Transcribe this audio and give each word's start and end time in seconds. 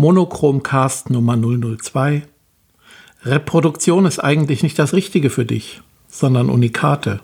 Monochromcast 0.00 1.10
Nummer 1.10 1.36
002. 1.36 2.22
Reproduktion 3.22 4.06
ist 4.06 4.18
eigentlich 4.18 4.62
nicht 4.62 4.78
das 4.78 4.94
Richtige 4.94 5.28
für 5.28 5.44
dich, 5.44 5.82
sondern 6.08 6.48
Unikate. 6.48 7.20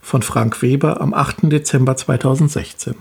Von 0.00 0.22
Frank 0.22 0.62
Weber 0.62 1.00
am 1.00 1.14
8. 1.14 1.42
Dezember 1.42 1.96
2016. 1.96 2.96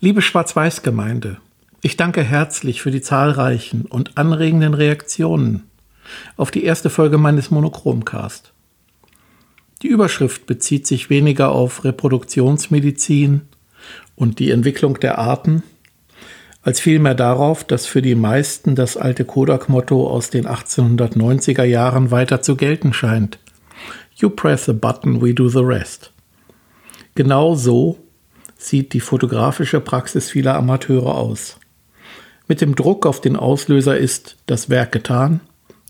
Liebe 0.00 0.20
Schwarz-Weiß-Gemeinde, 0.20 1.36
ich 1.80 1.96
danke 1.96 2.24
herzlich 2.24 2.82
für 2.82 2.90
die 2.90 3.02
zahlreichen 3.02 3.82
und 3.82 4.18
anregenden 4.18 4.74
Reaktionen 4.74 5.62
auf 6.36 6.50
die 6.50 6.64
erste 6.64 6.90
Folge 6.90 7.18
meines 7.18 7.52
Monochromcast. 7.52 8.52
Die 9.82 9.86
Überschrift 9.86 10.46
bezieht 10.46 10.88
sich 10.88 11.08
weniger 11.08 11.52
auf 11.52 11.84
Reproduktionsmedizin 11.84 13.42
und 14.16 14.40
die 14.40 14.50
Entwicklung 14.50 14.98
der 14.98 15.18
Arten, 15.18 15.62
als 16.62 16.80
vielmehr 16.80 17.14
darauf, 17.14 17.64
dass 17.64 17.86
für 17.86 18.02
die 18.02 18.14
meisten 18.14 18.74
das 18.74 18.96
alte 18.96 19.24
Kodak-Motto 19.24 20.08
aus 20.08 20.30
den 20.30 20.46
1890er 20.46 21.64
Jahren 21.64 22.10
weiter 22.10 22.42
zu 22.42 22.56
gelten 22.56 22.92
scheint. 22.92 23.38
You 24.16 24.28
press 24.28 24.68
a 24.68 24.72
button, 24.72 25.22
we 25.22 25.32
do 25.32 25.48
the 25.48 25.60
rest. 25.60 26.12
Genau 27.14 27.54
so 27.54 27.98
sieht 28.58 28.92
die 28.92 29.00
fotografische 29.00 29.80
Praxis 29.80 30.28
vieler 30.30 30.54
Amateure 30.56 31.14
aus. 31.14 31.58
Mit 32.46 32.60
dem 32.60 32.74
Druck 32.74 33.06
auf 33.06 33.20
den 33.20 33.36
Auslöser 33.36 33.96
ist 33.96 34.36
das 34.46 34.68
Werk 34.68 34.92
getan 34.92 35.40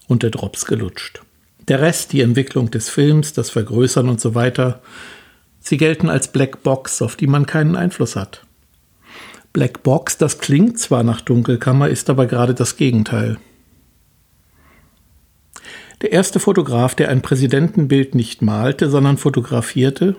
und 0.07 0.23
der 0.23 0.31
Drops 0.31 0.67
gelutscht. 0.67 1.23
Der 1.69 1.81
Rest, 1.81 2.13
die 2.13 2.21
Entwicklung 2.21 2.71
des 2.71 2.89
Films, 2.89 3.33
das 3.33 3.51
Vergrößern 3.51 4.09
und 4.09 4.21
so 4.21 4.35
weiter, 4.35 4.83
sie 5.59 5.77
gelten 5.77 6.09
als 6.09 6.29
Black 6.29 6.63
Box, 6.63 7.03
auf 7.03 7.17
die 7.17 7.27
man 7.27 7.47
keinen 7.47 7.77
Einfluss 7.77 8.15
hat. 8.15 8.43
Black 9.53 9.83
Box, 9.83 10.17
das 10.17 10.39
klingt 10.39 10.79
zwar 10.79 11.03
nach 11.03 11.21
Dunkelkammer, 11.21 11.89
ist 11.89 12.09
aber 12.09 12.27
gerade 12.27 12.55
das 12.55 12.77
Gegenteil. 12.77 13.39
Der 16.03 16.13
erste 16.13 16.41
Fotograf, 16.41 16.95
der 16.95 17.09
ein 17.09 17.21
Präsidentenbild 17.21 18.15
nicht 18.15 18.43
malte, 18.43 18.89
sondern 18.89 19.19
fotografierte, 19.19 20.17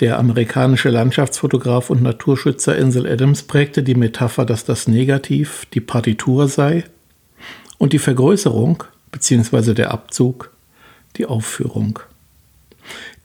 der 0.00 0.18
amerikanische 0.18 0.90
Landschaftsfotograf 0.90 1.88
und 1.90 2.02
Naturschützer 2.02 2.76
Ansel 2.76 3.06
Adams 3.06 3.42
prägte 3.42 3.82
die 3.82 3.94
Metapher, 3.94 4.44
dass 4.44 4.64
das 4.64 4.88
Negativ 4.88 5.66
die 5.72 5.80
Partitur 5.80 6.48
sei 6.48 6.84
und 7.78 7.92
die 7.92 7.98
Vergrößerung 7.98 8.84
bzw. 9.10 9.72
der 9.72 9.90
Abzug 9.90 10.52
die 11.16 11.26
Aufführung. 11.26 11.98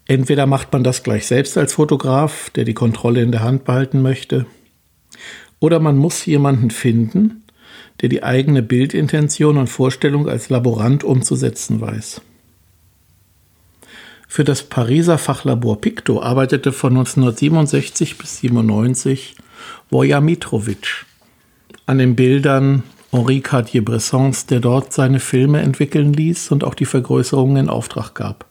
Entweder 0.05 0.45
macht 0.45 0.71
man 0.71 0.83
das 0.83 1.03
gleich 1.03 1.27
selbst 1.27 1.57
als 1.57 1.73
Fotograf, 1.73 2.49
der 2.51 2.63
die 2.63 2.73
Kontrolle 2.73 3.21
in 3.21 3.31
der 3.31 3.43
Hand 3.43 3.65
behalten 3.65 4.01
möchte, 4.01 4.45
oder 5.59 5.79
man 5.79 5.97
muss 5.97 6.25
jemanden 6.25 6.71
finden, 6.71 7.43
der 8.01 8.09
die 8.09 8.23
eigene 8.23 8.61
Bildintention 8.63 9.57
und 9.57 9.67
Vorstellung 9.67 10.27
als 10.27 10.49
Laborant 10.49 11.03
umzusetzen 11.03 11.81
weiß. 11.81 12.21
Für 14.27 14.43
das 14.43 14.63
Pariser 14.63 15.17
Fachlabor 15.17 15.81
Picto 15.81 16.21
arbeitete 16.21 16.71
von 16.71 16.93
1967 16.93 18.17
bis 18.17 18.37
1997 18.43 19.35
Voja 19.89 20.21
Mitrovic 20.21 21.05
an 21.85 21.97
den 21.97 22.15
Bildern 22.15 22.83
Henri 23.11 23.41
Cartier-Bressons, 23.41 24.45
der 24.45 24.61
dort 24.61 24.93
seine 24.93 25.19
Filme 25.19 25.59
entwickeln 25.59 26.13
ließ 26.13 26.51
und 26.51 26.63
auch 26.63 26.75
die 26.75 26.85
Vergrößerungen 26.85 27.57
in 27.57 27.69
Auftrag 27.69 28.15
gab. 28.15 28.45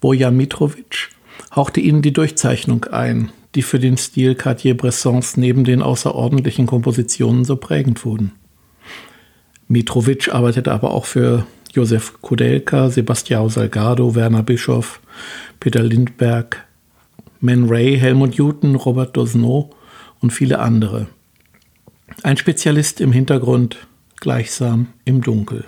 Voja 0.00 0.32
Mitrovic 0.32 1.10
hauchte 1.54 1.80
ihnen 1.80 2.02
die 2.02 2.12
Durchzeichnung 2.12 2.84
ein, 2.86 3.30
die 3.56 3.62
für 3.62 3.78
den 3.80 3.96
Stil 3.96 4.34
Cartier-Bressons 4.34 5.36
neben 5.38 5.64
den 5.64 5.82
außerordentlichen 5.82 6.66
Kompositionen 6.66 7.44
so 7.44 7.56
prägend 7.56 8.04
wurden. 8.04 8.32
Mitrovic 9.66 10.32
arbeitete 10.32 10.70
aber 10.70 10.92
auch 10.92 11.06
für 11.06 11.46
Josef 11.72 12.20
Kudelka, 12.20 12.86
Sebastião 12.86 13.48
Salgado, 13.48 14.14
Werner 14.14 14.42
Bischoff, 14.42 15.00
Peter 15.58 15.82
Lindberg, 15.82 16.64
Man 17.40 17.68
Ray, 17.68 17.98
Helmut 17.98 18.38
Newton, 18.38 18.76
Robert 18.76 19.16
Dosneau 19.16 19.70
und 20.20 20.32
viele 20.32 20.58
andere. 20.58 21.06
Ein 22.22 22.36
Spezialist 22.36 23.00
im 23.00 23.12
Hintergrund, 23.12 23.86
gleichsam 24.20 24.88
im 25.04 25.22
Dunkel. 25.22 25.64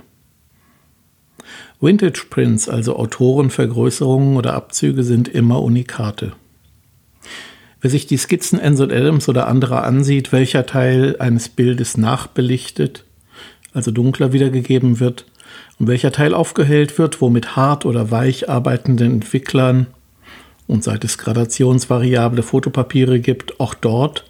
Vintage 1.81 2.27
Prints, 2.29 2.69
also 2.69 2.97
Autorenvergrößerungen 2.97 4.37
oder 4.37 4.55
Abzüge, 4.55 5.03
sind 5.03 5.29
immer 5.29 5.63
Unikate. 5.63 6.33
Wer 7.81 7.91
sich 7.91 8.07
die 8.07 8.17
Skizzen 8.17 8.61
Ansel 8.61 8.93
Adams 8.93 9.29
oder 9.29 9.47
anderer 9.47 9.85
ansieht, 9.85 10.33
welcher 10.33 10.67
Teil 10.67 11.17
eines 11.21 11.49
Bildes 11.49 11.97
nachbelichtet, 11.97 13.05
also 13.73 13.93
dunkler 13.93 14.33
wiedergegeben 14.33 14.99
wird, 14.99 15.27
und 15.79 15.87
welcher 15.87 16.11
Teil 16.11 16.35
aufgehellt 16.35 16.99
wird, 16.99 17.21
wo 17.21 17.31
mit 17.31 17.55
hart 17.55 17.87
oder 17.87 18.11
weich 18.11 18.49
arbeitenden 18.49 19.13
Entwicklern 19.13 19.87
und 20.67 20.83
seit 20.83 21.05
es 21.05 21.19
gradationsvariable 21.19 22.43
Fotopapiere 22.43 23.21
gibt, 23.21 23.61
auch 23.61 23.75
dort 23.75 24.25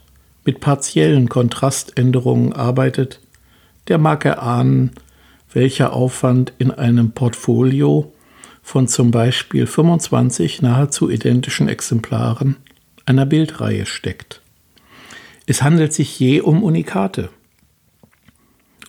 mit 0.44 0.60
partiellen 0.60 1.28
Kontraständerungen 1.30 2.52
arbeitet, 2.52 3.20
der 3.88 3.98
mag 3.98 4.26
erahnen, 4.26 4.92
welcher 5.52 5.94
Aufwand 5.94 6.52
in 6.58 6.70
einem 6.70 7.12
Portfolio 7.12 8.12
von 8.62 8.86
zum 8.86 9.10
Beispiel 9.10 9.66
25 9.66 10.60
nahezu 10.60 11.08
identischen 11.08 11.68
Exemplaren 11.68 12.56
einer 13.08 13.26
Bildreihe 13.26 13.86
steckt. 13.86 14.42
Es 15.46 15.62
handelt 15.62 15.94
sich 15.94 16.18
je 16.20 16.40
um 16.42 16.62
Unikate. 16.62 17.30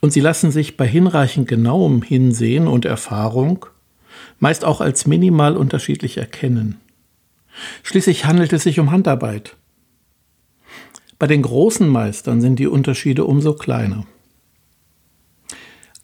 Und 0.01 0.11
sie 0.11 0.19
lassen 0.19 0.51
sich 0.51 0.77
bei 0.77 0.87
hinreichend 0.87 1.47
genauem 1.47 2.01
Hinsehen 2.01 2.67
und 2.67 2.85
Erfahrung 2.85 3.65
meist 4.39 4.65
auch 4.65 4.81
als 4.81 5.07
minimal 5.07 5.55
unterschiedlich 5.55 6.17
erkennen. 6.17 6.77
Schließlich 7.83 8.25
handelt 8.25 8.53
es 8.53 8.63
sich 8.63 8.79
um 8.79 8.91
Handarbeit. 8.91 9.55
Bei 11.17 11.27
den 11.27 11.41
großen 11.41 11.87
Meistern 11.87 12.41
sind 12.41 12.59
die 12.59 12.67
Unterschiede 12.67 13.25
umso 13.25 13.53
kleiner. 13.53 14.05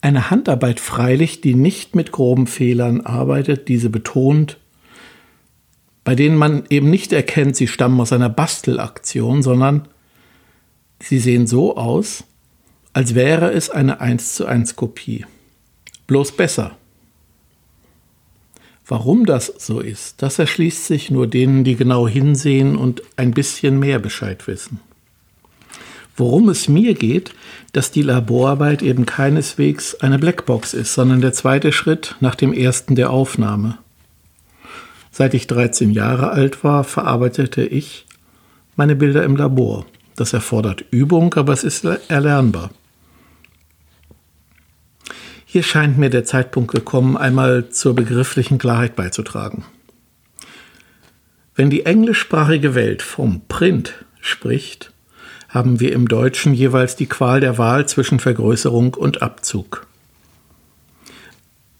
Eine 0.01 0.29
Handarbeit 0.29 0.79
freilich, 0.79 1.41
die 1.41 1.55
nicht 1.55 1.95
mit 1.95 2.11
groben 2.11 2.47
Fehlern 2.47 3.01
arbeitet, 3.01 3.67
diese 3.67 3.89
betont, 3.89 4.57
bei 6.05 6.15
denen 6.15 6.37
man 6.37 6.63
eben 6.69 6.89
nicht 6.89 7.11
erkennt, 7.11 7.57
sie 7.57 7.67
stammen 7.67 7.99
aus 7.99 8.13
einer 8.13 8.29
Bastelaktion, 8.29 9.43
sondern 9.43 9.87
sie 11.01 11.19
sehen 11.19 11.47
so 11.47 11.75
aus, 11.75 12.23
als 12.93 13.15
wäre 13.15 13.51
es 13.51 13.69
eine 13.69 13.99
1 13.99 14.35
zu 14.35 14.45
1 14.45 14.77
Kopie. 14.77 15.25
Bloß 16.07 16.33
besser. 16.33 16.77
Warum 18.87 19.25
das 19.25 19.47
so 19.57 19.79
ist, 19.79 20.21
das 20.21 20.37
erschließt 20.37 20.85
sich 20.85 21.09
nur 21.09 21.25
denen, 21.25 21.63
die 21.63 21.75
genau 21.75 22.07
hinsehen 22.07 22.75
und 22.75 23.01
ein 23.15 23.31
bisschen 23.31 23.79
mehr 23.79 23.97
Bescheid 23.97 24.45
wissen. 24.47 24.79
Worum 26.15 26.49
es 26.49 26.69
mir 26.69 26.93
geht, 26.93 27.33
dass 27.73 27.89
die 27.89 28.03
Laborarbeit 28.03 28.83
eben 28.83 29.07
keineswegs 29.07 29.95
eine 29.95 30.19
Blackbox 30.19 30.75
ist, 30.75 30.93
sondern 30.93 31.19
der 31.19 31.33
zweite 31.33 31.71
Schritt 31.71 32.15
nach 32.19 32.35
dem 32.35 32.53
ersten 32.53 32.93
der 32.93 33.09
Aufnahme. 33.09 33.79
Seit 35.17 35.33
ich 35.33 35.47
13 35.47 35.91
Jahre 35.91 36.31
alt 36.31 36.65
war, 36.65 36.83
verarbeitete 36.83 37.63
ich 37.63 38.05
meine 38.75 38.97
Bilder 38.97 39.23
im 39.23 39.37
Labor. 39.37 39.85
Das 40.17 40.33
erfordert 40.33 40.83
Übung, 40.91 41.33
aber 41.35 41.53
es 41.53 41.63
ist 41.63 41.85
erlernbar. 41.85 42.69
Hier 45.45 45.63
scheint 45.63 45.97
mir 45.97 46.09
der 46.09 46.25
Zeitpunkt 46.25 46.71
gekommen, 46.71 47.15
einmal 47.15 47.69
zur 47.69 47.95
begrifflichen 47.95 48.57
Klarheit 48.57 48.97
beizutragen. 48.97 49.63
Wenn 51.55 51.69
die 51.69 51.85
englischsprachige 51.85 52.75
Welt 52.75 53.01
vom 53.01 53.39
Print 53.47 53.93
spricht, 54.19 54.91
haben 55.47 55.79
wir 55.79 55.93
im 55.93 56.09
Deutschen 56.09 56.53
jeweils 56.53 56.97
die 56.97 57.07
Qual 57.07 57.39
der 57.39 57.57
Wahl 57.57 57.87
zwischen 57.87 58.19
Vergrößerung 58.19 58.95
und 58.95 59.21
Abzug. 59.21 59.87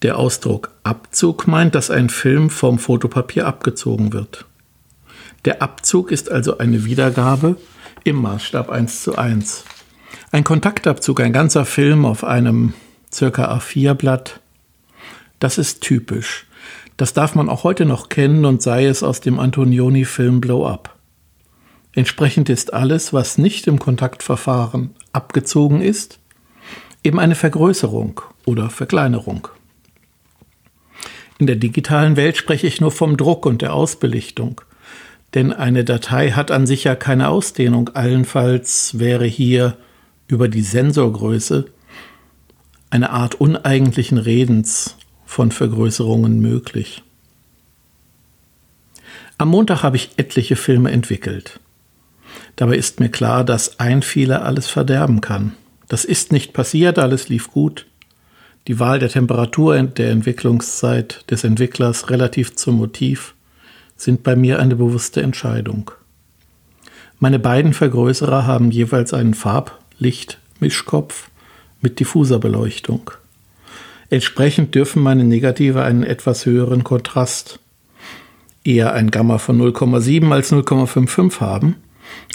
Der 0.06 0.20
Ausdruck 0.20 0.70
Abzug 0.84 1.48
meint, 1.48 1.74
dass 1.74 1.90
ein 1.90 2.10
Film 2.10 2.52
vom 2.52 2.78
Fotopapier 2.78 3.48
abgezogen 3.48 4.14
wird. 4.14 4.46
Der 5.46 5.64
Abzug 5.64 6.12
ist 6.12 6.30
also 6.30 6.60
eine 6.60 6.86
Wiedergabe 6.86 7.58
im 8.04 8.18
Maßstab 8.18 8.70
1 8.70 9.02
zu 9.02 9.18
1. 9.18 9.66
Ein 10.32 10.44
Kontaktabzug, 10.44 11.22
ein 11.22 11.34
ganzer 11.34 11.66
Film 11.66 12.06
auf 12.06 12.24
einem 12.24 12.76
circa 13.12 13.52
A4-Blatt, 13.52 14.42
das 15.40 15.58
ist 15.58 15.82
typisch. 15.82 16.46
Das 16.98 17.14
darf 17.14 17.34
man 17.34 17.50
auch 17.50 17.64
heute 17.64 17.86
noch 17.86 18.08
kennen 18.08 18.46
und 18.46 18.62
sei 18.62 18.86
es 18.86 19.02
aus 19.02 19.22
dem 19.22 19.40
Antonioni-Film 19.40 20.40
Blow 20.40 20.68
Up. 20.68 20.96
Entsprechend 21.94 22.50
ist 22.50 22.76
alles, 22.76 23.12
was 23.12 23.40
nicht 23.40 23.66
im 23.66 23.80
Kontaktverfahren 23.80 24.92
abgezogen 25.14 25.82
ist, 25.82 26.20
eben 27.04 27.20
eine 27.20 27.34
Vergrößerung 27.34 28.22
oder 28.46 28.70
Verkleinerung. 28.70 29.48
In 31.38 31.48
der 31.48 31.58
digitalen 31.58 32.16
Welt 32.16 32.38
spreche 32.38 32.68
ich 32.68 32.80
nur 32.80 32.92
vom 32.92 33.18
Druck 33.18 33.46
und 33.46 33.62
der 33.62 33.74
Ausbelichtung. 33.74 34.62
Denn 35.34 35.52
eine 35.52 35.84
Datei 35.84 36.32
hat 36.32 36.50
an 36.50 36.66
sich 36.66 36.86
ja 36.86 36.96
keine 36.96 37.28
Ausdehnung. 37.28 37.90
Allenfalls 37.94 38.98
wäre 39.00 39.26
hier 39.26 39.78
über 40.28 40.48
die 40.48 40.62
Sensorgröße 40.62 41.66
eine 42.90 43.10
Art 43.10 43.36
uneigentlichen 43.36 44.18
Redens 44.18 44.98
von 45.26 45.52
Vergrößerungen 45.52 46.40
möglich. 46.40 47.04
Am 49.38 49.50
Montag 49.50 49.84
habe 49.84 49.98
ich 49.98 50.12
etliche 50.16 50.56
Filme 50.56 50.92
entwickelt. 50.92 51.60
Dabei 52.56 52.78
ist 52.78 53.02
mir 53.02 53.10
klar, 53.10 53.44
dass 53.44 53.82
ein 53.82 54.02
Fehler 54.02 54.46
alles 54.46 54.70
verderben 54.70 55.20
kann. 55.20 55.54
Das 55.90 56.06
ist 56.06 56.32
nicht 56.32 56.54
passiert, 56.54 56.98
alles 56.98 57.28
lief 57.28 57.52
gut. 57.52 57.86
Die 58.68 58.80
Wahl 58.80 58.98
der 58.98 59.10
Temperatur 59.10 59.82
der 59.84 60.10
Entwicklungszeit 60.10 61.30
des 61.30 61.44
Entwicklers 61.44 62.10
relativ 62.10 62.56
zum 62.56 62.78
Motiv 62.78 63.36
sind 63.96 64.24
bei 64.24 64.36
mir 64.36 64.60
eine 64.60 64.76
bewusste 64.76 65.22
Entscheidung. 65.22 65.92
Meine 67.20 67.38
beiden 67.38 67.74
Vergrößerer 67.74 68.48
haben 68.48 68.72
jeweils 68.72 69.14
einen 69.14 69.36
Farb-Licht-Mischkopf 69.36 71.30
mit 71.80 72.00
diffuser 72.00 72.40
Beleuchtung. 72.40 73.12
Entsprechend 74.10 74.74
dürfen 74.74 75.02
meine 75.02 75.24
Negative 75.24 75.84
einen 75.84 76.04
etwas 76.04 76.46
höheren 76.46 76.84
Kontrast, 76.84 77.60
eher 78.64 78.94
ein 78.94 79.12
Gamma 79.12 79.38
von 79.38 79.62
0,7 79.62 80.32
als 80.32 80.52
0,55 80.52 81.40
haben. 81.40 81.76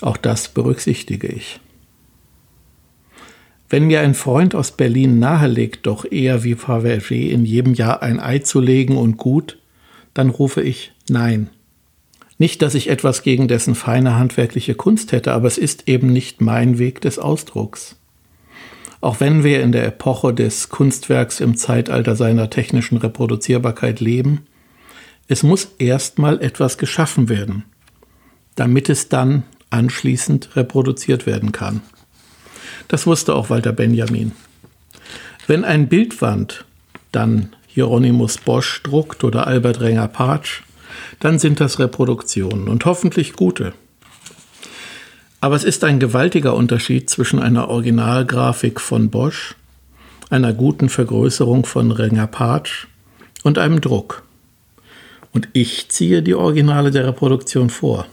Auch 0.00 0.16
das 0.16 0.48
berücksichtige 0.48 1.26
ich. 1.26 1.60
Wenn 3.70 3.86
mir 3.86 4.00
ein 4.00 4.14
Freund 4.14 4.56
aus 4.56 4.72
Berlin 4.72 5.20
nahelegt, 5.20 5.86
doch 5.86 6.04
eher 6.04 6.42
wie 6.42 6.56
Fabergé 6.56 7.30
in 7.30 7.44
jedem 7.44 7.72
Jahr 7.74 8.02
ein 8.02 8.18
Ei 8.18 8.40
zu 8.40 8.60
legen 8.60 8.96
und 8.96 9.16
gut, 9.16 9.58
dann 10.12 10.28
rufe 10.28 10.60
ich 10.60 10.92
Nein. 11.08 11.50
Nicht, 12.36 12.62
dass 12.62 12.74
ich 12.74 12.88
etwas 12.90 13.22
gegen 13.22 13.48
dessen 13.48 13.74
feine 13.76 14.16
handwerkliche 14.16 14.74
Kunst 14.74 15.12
hätte, 15.12 15.32
aber 15.32 15.46
es 15.46 15.56
ist 15.56 15.88
eben 15.88 16.12
nicht 16.12 16.40
mein 16.40 16.78
Weg 16.78 17.00
des 17.00 17.18
Ausdrucks. 17.18 17.96
Auch 19.00 19.20
wenn 19.20 19.44
wir 19.44 19.62
in 19.62 19.72
der 19.72 19.86
Epoche 19.86 20.34
des 20.34 20.68
Kunstwerks 20.68 21.40
im 21.40 21.56
Zeitalter 21.56 22.16
seiner 22.16 22.50
technischen 22.50 22.96
Reproduzierbarkeit 22.96 24.00
leben, 24.00 24.46
es 25.28 25.42
muss 25.42 25.68
erstmal 25.78 26.42
etwas 26.42 26.76
geschaffen 26.76 27.28
werden, 27.28 27.64
damit 28.56 28.88
es 28.88 29.08
dann 29.08 29.44
anschließend 29.70 30.56
reproduziert 30.56 31.26
werden 31.26 31.52
kann. 31.52 31.82
Das 32.90 33.06
wusste 33.06 33.36
auch 33.36 33.50
Walter 33.50 33.70
Benjamin. 33.72 34.32
Wenn 35.46 35.64
ein 35.64 35.88
Bildwand 35.88 36.64
dann 37.12 37.50
Hieronymus 37.68 38.38
Bosch 38.38 38.82
druckt 38.82 39.22
oder 39.22 39.46
Albert 39.46 39.80
Renger 39.80 40.08
Patsch, 40.08 40.62
dann 41.20 41.38
sind 41.38 41.60
das 41.60 41.78
Reproduktionen 41.78 42.66
und 42.66 42.84
hoffentlich 42.84 43.34
gute. 43.34 43.74
Aber 45.40 45.54
es 45.54 45.62
ist 45.62 45.84
ein 45.84 46.00
gewaltiger 46.00 46.56
Unterschied 46.56 47.08
zwischen 47.08 47.38
einer 47.38 47.68
Originalgrafik 47.68 48.80
von 48.80 49.08
Bosch, 49.08 49.54
einer 50.28 50.52
guten 50.52 50.88
Vergrößerung 50.88 51.66
von 51.66 51.92
Renger 51.92 52.26
Patsch 52.26 52.88
und 53.44 53.56
einem 53.56 53.80
Druck. 53.80 54.24
Und 55.32 55.48
ich 55.52 55.88
ziehe 55.90 56.24
die 56.24 56.34
Originale 56.34 56.90
der 56.90 57.06
Reproduktion 57.06 57.70
vor 57.70 58.06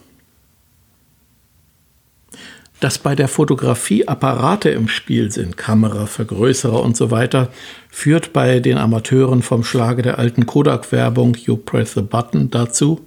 dass 2.79 2.99
bei 2.99 3.15
der 3.15 3.27
Fotografie 3.27 4.07
Apparate 4.07 4.69
im 4.69 4.87
Spiel 4.87 5.31
sind, 5.31 5.57
Kamera, 5.57 6.05
Vergrößerer 6.05 6.81
und 6.81 6.95
so 6.95 7.09
weiter, 7.09 7.49
führt 7.89 8.33
bei 8.33 8.59
den 8.59 8.77
Amateuren 8.77 9.41
vom 9.41 9.63
Schlage 9.63 10.03
der 10.03 10.19
alten 10.19 10.45
Kodak-Werbung 10.45 11.35
You 11.35 11.57
Press 11.57 11.93
the 11.93 12.01
Button 12.01 12.51
dazu, 12.51 13.05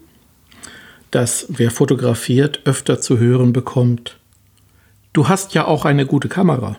dass 1.12 1.46
wer 1.49 1.70
fotografiert 1.70 2.61
öfter 2.64 3.00
zu 3.00 3.19
hören 3.19 3.52
bekommt, 3.52 4.17
du 5.12 5.28
hast 5.28 5.55
ja 5.55 5.67
auch 5.67 5.84
eine 5.84 6.06
gute 6.06 6.28
Kamera. 6.28 6.76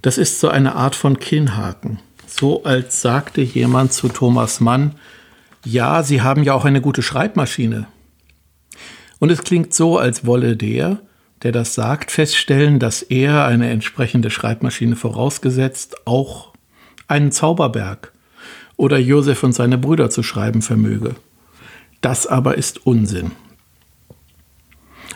Das 0.00 0.18
ist 0.18 0.40
so 0.40 0.48
eine 0.48 0.74
Art 0.74 0.94
von 0.94 1.18
Kinnhaken, 1.18 1.98
so 2.26 2.64
als 2.64 3.00
sagte 3.00 3.42
jemand 3.42 3.92
zu 3.92 4.08
Thomas 4.08 4.60
Mann, 4.60 4.94
ja, 5.66 6.02
Sie 6.02 6.20
haben 6.20 6.42
ja 6.42 6.52
auch 6.52 6.66
eine 6.66 6.82
gute 6.82 7.00
Schreibmaschine. 7.00 7.86
Und 9.18 9.30
es 9.30 9.42
klingt 9.42 9.74
so, 9.74 9.98
als 9.98 10.26
wolle 10.26 10.56
der, 10.56 11.00
der 11.42 11.52
das 11.52 11.74
sagt, 11.74 12.10
feststellen, 12.10 12.78
dass 12.78 13.02
er 13.02 13.44
eine 13.44 13.70
entsprechende 13.70 14.30
Schreibmaschine 14.30 14.96
vorausgesetzt 14.96 16.06
auch 16.06 16.52
einen 17.06 17.32
Zauberberg 17.32 18.12
oder 18.76 18.98
Josef 18.98 19.42
und 19.42 19.52
seine 19.52 19.78
Brüder 19.78 20.10
zu 20.10 20.22
schreiben 20.22 20.62
vermöge. 20.62 21.16
Das 22.00 22.26
aber 22.26 22.56
ist 22.56 22.86
Unsinn. 22.86 23.32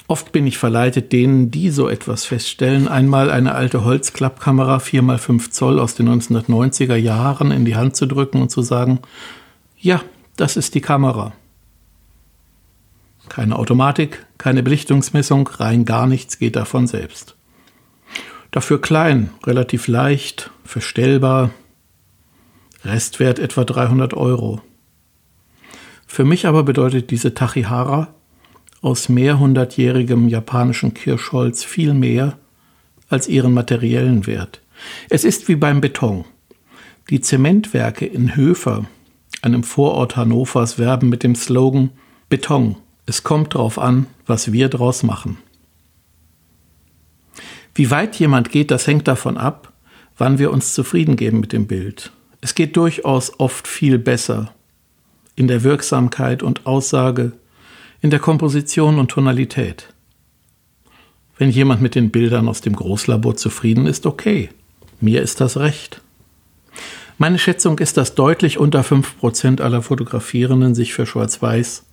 Oft 0.06 0.32
bin 0.32 0.46
ich 0.46 0.56
verleitet, 0.56 1.12
denen, 1.12 1.50
die 1.50 1.68
so 1.68 1.86
etwas 1.86 2.24
feststellen, 2.24 2.88
einmal 2.88 3.30
eine 3.30 3.54
alte 3.54 3.84
Holzklappkamera 3.84 4.78
4x5 4.78 5.50
Zoll 5.50 5.78
aus 5.78 5.94
den 5.96 6.08
1990er 6.08 6.96
Jahren 6.96 7.50
in 7.50 7.66
die 7.66 7.76
Hand 7.76 7.94
zu 7.94 8.06
drücken 8.06 8.40
und 8.40 8.50
zu 8.50 8.62
sagen, 8.62 9.00
ja, 9.78 10.00
das 10.36 10.56
ist 10.56 10.74
die 10.74 10.80
Kamera. 10.80 11.34
Keine 13.28 13.56
Automatik, 13.56 14.26
keine 14.38 14.62
Belichtungsmessung, 14.62 15.48
rein 15.48 15.84
gar 15.84 16.06
nichts 16.06 16.38
geht 16.38 16.56
davon 16.56 16.86
selbst. 16.86 17.36
Dafür 18.50 18.80
klein, 18.80 19.30
relativ 19.44 19.88
leicht, 19.88 20.50
verstellbar, 20.64 21.50
Restwert 22.84 23.38
etwa 23.38 23.64
300 23.64 24.14
Euro. 24.14 24.62
Für 26.06 26.24
mich 26.24 26.46
aber 26.46 26.62
bedeutet 26.62 27.10
diese 27.10 27.34
Tachihara 27.34 28.14
aus 28.80 29.08
mehrhundertjährigem 29.08 30.28
japanischen 30.28 30.94
Kirschholz 30.94 31.64
viel 31.64 31.92
mehr 31.92 32.38
als 33.08 33.28
ihren 33.28 33.52
materiellen 33.52 34.26
Wert. 34.26 34.62
Es 35.10 35.24
ist 35.24 35.48
wie 35.48 35.56
beim 35.56 35.80
Beton. 35.80 36.24
Die 37.10 37.20
Zementwerke 37.20 38.06
in 38.06 38.36
Höfer, 38.36 38.86
einem 39.42 39.64
Vorort 39.64 40.16
Hannovers, 40.16 40.78
werben 40.78 41.08
mit 41.08 41.22
dem 41.22 41.34
Slogan 41.34 41.90
Beton, 42.28 42.76
es 43.08 43.22
kommt 43.22 43.54
darauf 43.54 43.78
an, 43.78 44.06
was 44.26 44.52
wir 44.52 44.68
draus 44.68 45.02
machen. 45.02 45.38
Wie 47.74 47.90
weit 47.90 48.16
jemand 48.16 48.50
geht, 48.50 48.70
das 48.70 48.86
hängt 48.86 49.08
davon 49.08 49.38
ab, 49.38 49.72
wann 50.18 50.38
wir 50.38 50.50
uns 50.52 50.74
zufrieden 50.74 51.16
geben 51.16 51.40
mit 51.40 51.54
dem 51.54 51.66
Bild. 51.66 52.12
Es 52.42 52.54
geht 52.54 52.76
durchaus 52.76 53.40
oft 53.40 53.66
viel 53.66 53.98
besser 53.98 54.52
in 55.36 55.48
der 55.48 55.62
Wirksamkeit 55.62 56.42
und 56.42 56.66
Aussage, 56.66 57.32
in 58.02 58.10
der 58.10 58.18
Komposition 58.18 58.98
und 58.98 59.10
Tonalität. 59.10 59.94
Wenn 61.38 61.50
jemand 61.50 61.80
mit 61.80 61.94
den 61.94 62.10
Bildern 62.10 62.46
aus 62.46 62.60
dem 62.60 62.76
Großlabor 62.76 63.36
zufrieden 63.36 63.86
ist, 63.86 64.04
okay, 64.04 64.50
mir 65.00 65.22
ist 65.22 65.40
das 65.40 65.56
recht. 65.56 66.02
Meine 67.16 67.38
Schätzung 67.38 67.78
ist, 67.78 67.96
dass 67.96 68.14
deutlich 68.14 68.58
unter 68.58 68.82
5% 68.82 69.62
aller 69.62 69.80
Fotografierenden 69.80 70.74
sich 70.74 70.92
für 70.92 71.06
Schwarz-Weiß 71.06 71.87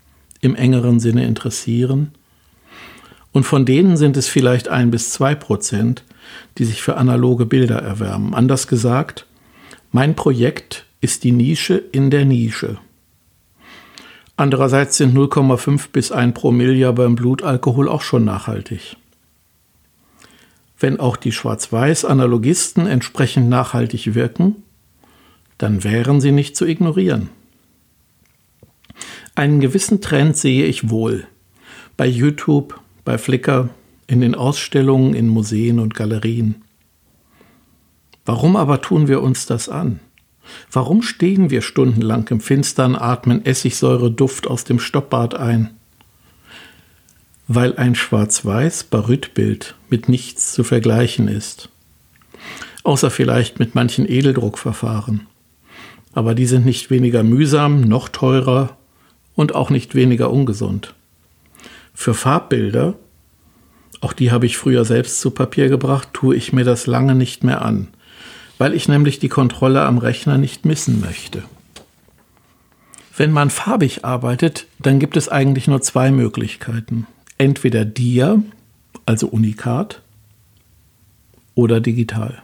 im 0.46 0.56
engeren 0.56 1.00
Sinne 1.00 1.26
interessieren. 1.26 2.12
Und 3.32 3.44
von 3.44 3.66
denen 3.66 3.98
sind 3.98 4.16
es 4.16 4.28
vielleicht 4.30 4.70
ein 4.70 4.92
bis 4.92 5.12
zwei 5.12 5.36
Prozent, 5.36 6.04
die 6.58 6.66
sich 6.66 6.82
für 6.82 6.96
analoge 6.96 7.46
Bilder 7.46 7.80
erwärmen. 7.80 8.34
Anders 8.34 8.68
gesagt, 8.68 9.26
mein 9.92 10.16
Projekt 10.16 10.86
ist 11.02 11.24
die 11.24 11.32
Nische 11.32 11.76
in 11.76 12.10
der 12.12 12.26
Nische. 12.26 12.78
Andererseits 14.38 14.98
sind 14.98 15.16
0,5 15.16 15.90
bis 15.92 16.12
1 16.12 16.34
Promille 16.34 16.92
beim 16.94 17.16
Blutalkohol 17.16 17.88
auch 17.88 18.02
schon 18.02 18.26
nachhaltig. 18.26 18.98
Wenn 20.78 21.00
auch 21.00 21.16
die 21.16 21.32
Schwarz-Weiß-Analogisten 21.32 22.86
entsprechend 22.86 23.50
nachhaltig 23.50 24.14
wirken, 24.14 24.58
dann 25.58 25.84
wären 25.86 26.20
sie 26.20 26.32
nicht 26.32 26.58
zu 26.58 26.66
ignorieren. 26.66 27.30
Einen 29.36 29.60
gewissen 29.60 30.00
Trend 30.00 30.38
sehe 30.38 30.66
ich 30.66 30.90
wohl. 30.90 31.28
Bei 31.98 32.08
YouTube, 32.08 32.80
bei 33.04 33.18
Flickr, 33.18 33.70
in 34.08 34.22
den 34.22 34.34
Ausstellungen, 34.34 35.14
in 35.14 35.28
Museen 35.28 35.80
und 35.80 35.94
Galerien. 35.94 36.64
Warum 38.26 38.56
aber 38.56 38.82
tun 38.82 39.10
wir 39.10 39.22
uns 39.22 39.46
das 39.46 39.68
an? 39.68 40.00
Warum 40.72 41.02
stehen 41.02 41.50
wir 41.50 41.62
stundenlang 41.62 42.28
im 42.30 42.40
Finstern, 42.40 42.96
atmen 42.96 43.46
Essigsäure-Duft 43.46 44.48
aus 44.48 44.64
dem 44.64 44.80
Stoppbad 44.80 45.36
ein? 45.36 45.72
Weil 47.50 47.76
ein 47.76 47.96
schwarz-weiß 47.96 48.86
Barytbild 48.86 49.76
mit 49.90 50.08
nichts 50.08 50.54
zu 50.54 50.64
vergleichen 50.64 51.28
ist. 51.28 51.70
Außer 52.84 53.12
vielleicht 53.12 53.60
mit 53.60 53.76
manchen 53.76 54.08
Edeldruckverfahren. 54.08 55.28
Aber 56.14 56.36
die 56.36 56.46
sind 56.46 56.66
nicht 56.66 56.90
weniger 56.90 57.24
mühsam, 57.24 57.82
noch 57.82 58.08
teurer 58.08 58.78
und 59.36 59.56
auch 59.56 59.70
nicht 59.70 59.96
weniger 59.96 60.32
ungesund. 60.32 60.94
Für 61.94 62.14
Farbbilder, 62.14 62.96
auch 64.02 64.14
die 64.14 64.32
habe 64.32 64.46
ich 64.46 64.58
früher 64.58 64.86
selbst 64.86 65.22
zu 65.22 65.32
Papier 65.32 65.70
gebracht, 65.70 66.10
tue 66.14 66.36
ich 66.36 66.54
mir 66.54 66.64
das 66.64 66.88
lange 66.88 67.16
nicht 67.16 67.44
mehr 67.44 67.64
an, 67.64 67.88
weil 68.58 68.74
ich 68.74 68.88
nämlich 68.88 69.20
die 69.20 69.30
Kontrolle 69.30 69.84
am 69.84 69.98
Rechner 69.98 70.38
nicht 70.38 70.66
missen 70.66 71.00
möchte. 71.02 71.44
Wenn 73.18 73.32
man 73.32 73.50
farbig 73.50 74.04
arbeitet, 74.04 74.68
dann 74.80 75.00
gibt 75.00 75.16
es 75.16 75.30
eigentlich 75.30 75.68
nur 75.68 75.82
zwei 75.82 76.12
Möglichkeiten. 76.12 77.08
Entweder 77.38 77.86
Dia, 77.86 78.42
also 79.06 79.28
Unikat, 79.28 80.02
oder 81.54 81.80
digital. 81.80 82.44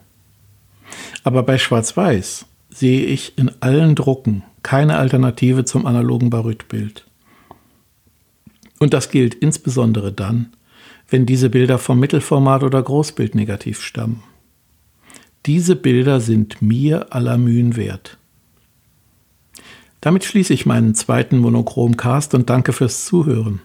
Aber 1.24 1.44
bei 1.44 1.58
Schwarz-Weiß 1.58 2.46
sehe 2.70 3.04
ich 3.06 3.38
in 3.38 3.52
allen 3.62 3.96
Drucken 3.96 4.44
keine 4.64 4.98
Alternative 4.98 5.66
zum 5.66 5.86
analogen 5.86 6.30
Barytbild. 6.30 7.06
Und 8.80 8.94
das 8.94 9.12
gilt 9.12 9.36
insbesondere 9.36 10.12
dann, 10.12 10.54
wenn 11.10 11.26
diese 11.26 11.50
Bilder 11.50 11.78
vom 11.78 12.00
Mittelformat 12.00 12.64
oder 12.64 12.82
Großbildnegativ 12.82 13.82
stammen. 13.82 14.24
Diese 15.46 15.76
Bilder 15.76 16.20
sind 16.20 16.62
mir 16.62 17.14
aller 17.14 17.38
Mühen 17.38 17.76
wert. 17.76 18.18
Damit 20.00 20.24
schließe 20.24 20.54
ich 20.54 20.66
meinen 20.66 20.96
zweiten 20.96 21.38
Monochromcast 21.38 22.34
und 22.34 22.50
danke 22.50 22.74
fürs 22.74 23.06
Zuhören. 23.06 23.62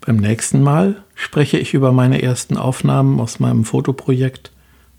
Beim 0.00 0.16
nächsten 0.16 0.62
Mal 0.62 1.02
spreche 1.14 1.58
ich 1.58 1.74
über 1.74 1.92
meine 1.92 2.22
ersten 2.22 2.56
Aufnahmen 2.56 3.20
aus 3.20 3.40
meinem 3.40 3.64
Fotoprojekt, 3.64 4.52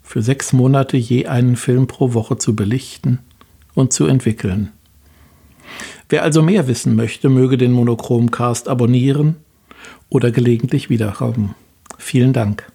für 0.03 0.22
sechs 0.22 0.53
Monate 0.53 0.98
je 0.98 1.25
einen 1.25 1.56
Film 1.56 1.88
pro 1.88 2.13
Woche 2.13 2.38
zu 2.38 2.56
belichten 2.56 3.20
und 3.74 3.91
zu 3.91 4.06
entwickeln. 4.06 4.72
Wer 6.10 6.24
also 6.24 6.42
mehr 6.42 6.68
wissen 6.68 6.96
möchte, 6.96 7.30
möge 7.30 7.58
den 7.58 7.74
Monochromcast 7.74 8.70
abonnieren 8.70 9.36
oder 10.10 10.32
gelegentlich 10.32 10.90
wiederkommen. 10.90 11.56
Vielen 11.98 12.34
Dank. 12.34 12.72